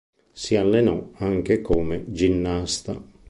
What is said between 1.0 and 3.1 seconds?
anche come ginnasta.